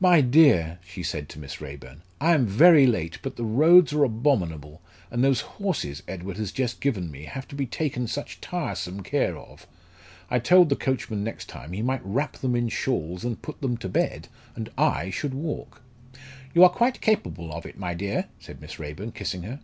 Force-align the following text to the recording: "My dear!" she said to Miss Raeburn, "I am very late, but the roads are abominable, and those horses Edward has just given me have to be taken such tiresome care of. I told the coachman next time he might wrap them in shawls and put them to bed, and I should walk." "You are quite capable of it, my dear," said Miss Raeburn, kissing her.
"My 0.00 0.20
dear!" 0.20 0.78
she 0.86 1.02
said 1.02 1.30
to 1.30 1.38
Miss 1.38 1.58
Raeburn, 1.58 2.02
"I 2.20 2.34
am 2.34 2.44
very 2.44 2.86
late, 2.86 3.18
but 3.22 3.36
the 3.36 3.42
roads 3.44 3.94
are 3.94 4.04
abominable, 4.04 4.82
and 5.10 5.24
those 5.24 5.40
horses 5.56 6.02
Edward 6.06 6.36
has 6.36 6.52
just 6.52 6.78
given 6.78 7.10
me 7.10 7.24
have 7.24 7.48
to 7.48 7.54
be 7.54 7.64
taken 7.64 8.06
such 8.06 8.42
tiresome 8.42 9.02
care 9.02 9.34
of. 9.38 9.66
I 10.30 10.40
told 10.40 10.68
the 10.68 10.76
coachman 10.76 11.24
next 11.24 11.48
time 11.48 11.72
he 11.72 11.80
might 11.80 12.04
wrap 12.04 12.34
them 12.36 12.54
in 12.54 12.68
shawls 12.68 13.24
and 13.24 13.40
put 13.40 13.62
them 13.62 13.78
to 13.78 13.88
bed, 13.88 14.28
and 14.54 14.70
I 14.76 15.08
should 15.08 15.32
walk." 15.32 15.80
"You 16.52 16.64
are 16.64 16.68
quite 16.68 17.00
capable 17.00 17.50
of 17.50 17.64
it, 17.64 17.78
my 17.78 17.94
dear," 17.94 18.26
said 18.40 18.60
Miss 18.60 18.78
Raeburn, 18.78 19.12
kissing 19.12 19.44
her. 19.44 19.60